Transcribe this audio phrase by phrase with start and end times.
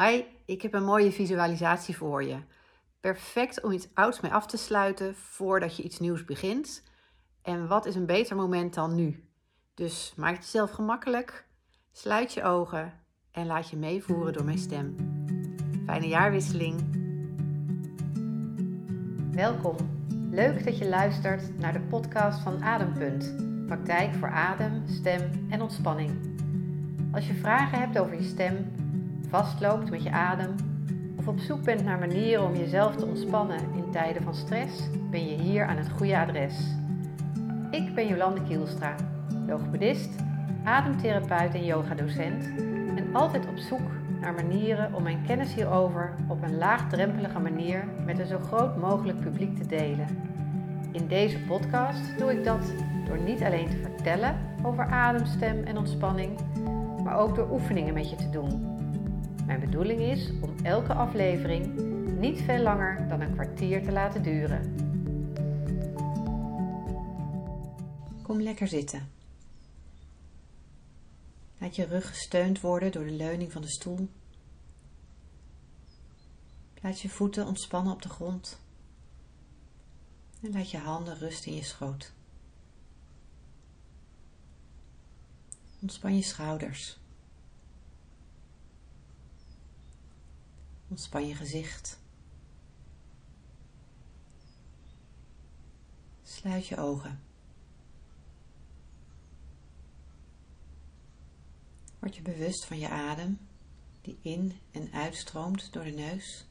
[0.00, 2.36] Hi, ik heb een mooie visualisatie voor je.
[3.00, 6.82] Perfect om iets ouds mee af te sluiten voordat je iets nieuws begint.
[7.42, 9.28] En wat is een beter moment dan nu?
[9.74, 11.46] Dus maak het jezelf gemakkelijk,
[11.92, 12.92] sluit je ogen
[13.30, 14.94] en laat je meevoeren door mijn stem.
[15.86, 16.80] Fijne jaarwisseling.
[19.30, 19.76] Welkom.
[20.30, 23.34] Leuk dat je luistert naar de podcast van Adempunt.
[23.66, 26.10] Praktijk voor adem, stem en ontspanning.
[27.12, 28.86] Als je vragen hebt over je stem,
[29.28, 30.54] vastloopt met je adem
[31.18, 35.28] of op zoek bent naar manieren om jezelf te ontspannen in tijden van stress, ben
[35.28, 36.56] je hier aan het goede adres.
[37.70, 38.94] Ik ben Jolande Kielstra,
[39.46, 40.10] logopedist,
[40.64, 42.44] ademtherapeut en yogadocent
[42.96, 48.18] en altijd op zoek naar manieren om mijn kennis hierover op een laagdrempelige manier met
[48.18, 50.06] een zo groot mogelijk publiek te delen.
[50.92, 52.72] In deze podcast doe ik dat
[53.06, 56.38] door niet alleen te vertellen over adem, stem en ontspanning,
[57.04, 58.76] maar ook door oefeningen met je te doen
[59.48, 61.74] mijn bedoeling is om elke aflevering
[62.18, 64.74] niet veel langer dan een kwartier te laten duren.
[68.22, 69.10] Kom lekker zitten.
[71.58, 74.08] Laat je rug gesteund worden door de leuning van de stoel.
[76.82, 78.60] Laat je voeten ontspannen op de grond.
[80.42, 82.12] En laat je handen rusten in je schoot.
[85.80, 86.98] Ontspan je schouders.
[90.88, 91.98] Ontspan je gezicht.
[96.22, 97.20] Sluit je ogen.
[101.98, 103.38] Word je bewust van je adem
[104.00, 106.46] die in en uitstroomt door de neus.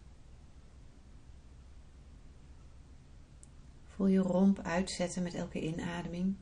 [3.86, 6.36] Voel je romp uitzetten met elke inademing.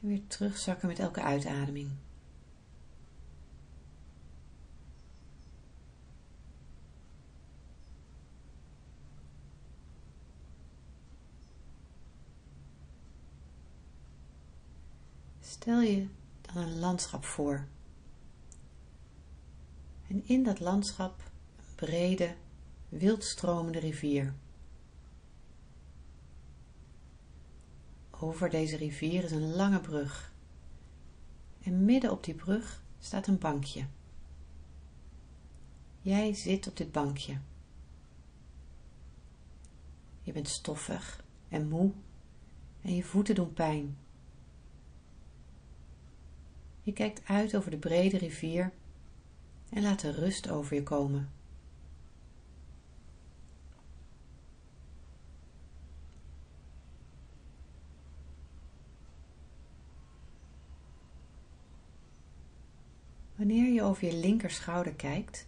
[0.00, 1.90] En weer terugzakken met elke uitademing.
[15.54, 16.06] Stel je
[16.40, 17.66] dan een landschap voor.
[20.08, 22.34] En in dat landschap een brede,
[22.88, 24.34] wildstromende rivier.
[28.10, 30.32] Over deze rivier is een lange brug.
[31.62, 33.86] En midden op die brug staat een bankje.
[36.00, 37.38] Jij zit op dit bankje.
[40.22, 41.92] Je bent stoffig en moe
[42.80, 43.96] en je voeten doen pijn.
[46.84, 48.72] Je kijkt uit over de brede rivier
[49.70, 51.30] en laat de rust over je komen.
[63.36, 65.46] Wanneer je over je linkerschouder kijkt,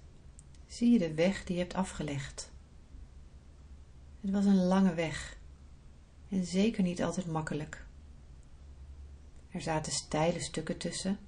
[0.67, 2.51] zie je de weg die je hebt afgelegd.
[4.21, 5.39] Het was een lange weg
[6.29, 7.87] en zeker niet altijd makkelijk.
[9.51, 11.19] Er zaten steile stukken tussen,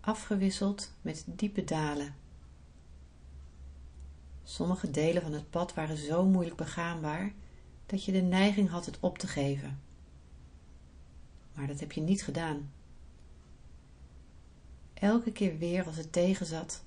[0.00, 2.14] afgewisseld met diepe dalen.
[4.42, 7.32] Sommige delen van het pad waren zo moeilijk begaanbaar
[7.86, 9.80] dat je de neiging had het op te geven.
[11.54, 12.72] Maar dat heb je niet gedaan.
[14.94, 16.82] Elke keer weer als het tegenzat,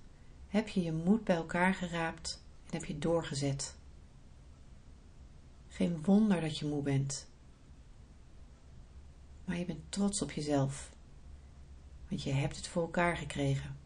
[0.48, 3.76] heb je je moed bij elkaar geraapt en heb je doorgezet.
[5.68, 7.28] Geen wonder dat je moe bent
[9.46, 10.92] maar je bent trots op jezelf,
[12.10, 13.78] want je hebt het voor elkaar gekregen.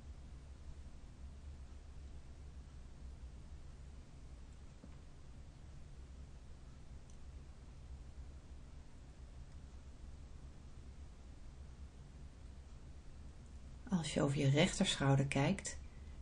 [13.89, 15.77] Als je over je rechterschouder kijkt,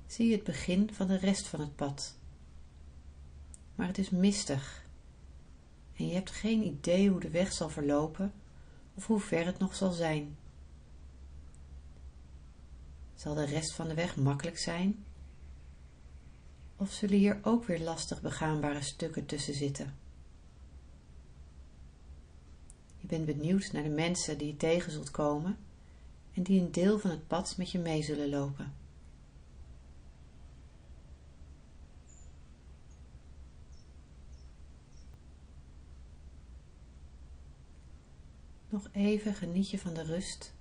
[0.08, 2.18] zie je het begin van de rest van het pad.
[3.76, 4.86] Maar het is mistig
[5.96, 8.34] en je hebt geen idee hoe de weg zal verlopen
[8.94, 10.38] of hoe ver het nog zal zijn.
[13.26, 15.06] Zal de rest van de weg makkelijk zijn?
[16.76, 19.96] Of zullen hier ook weer lastig begaanbare stukken tussen zitten?
[22.98, 25.58] Je bent benieuwd naar de mensen die je tegen zult komen
[26.34, 28.74] en die een deel van het pad met je mee zullen lopen.
[38.70, 40.54] Nog even geniet je van de rust,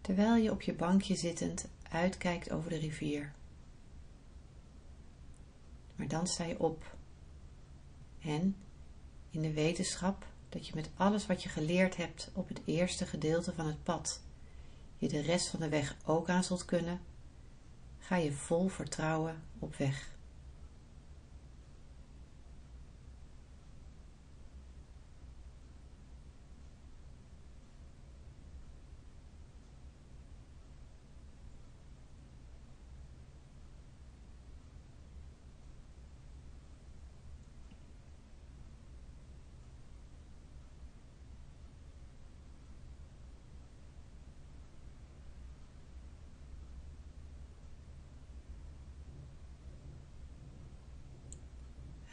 [0.00, 3.32] terwijl je op je bankje zittend uitkijkt over de rivier.
[5.96, 6.96] Maar dan sta je op
[8.20, 8.56] en,
[9.30, 13.52] in de wetenschap dat je met alles wat je geleerd hebt op het eerste gedeelte
[13.54, 14.22] van het pad,
[14.96, 17.00] je de rest van de weg ook aan zult kunnen,
[17.98, 20.13] ga je vol vertrouwen op weg.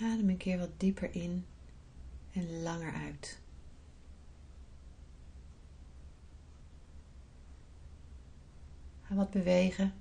[0.03, 1.45] Adem een keer wat dieper in
[2.31, 3.39] en langer uit.
[9.01, 9.93] Ga wat bewegen.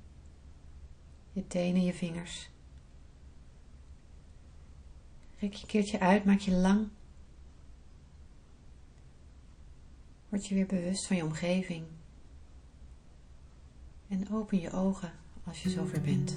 [1.32, 2.50] Je tenen, je vingers.
[5.38, 6.88] Rek je keertje uit, maak je lang.
[10.28, 11.86] Word je weer bewust van je omgeving.
[14.08, 15.12] En open je ogen
[15.44, 16.36] als je zover bent.